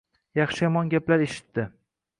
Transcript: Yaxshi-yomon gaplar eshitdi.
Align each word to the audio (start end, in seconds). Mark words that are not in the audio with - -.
Yaxshi-yomon 0.39 0.91
gaplar 0.95 1.27
eshitdi. 1.27 1.69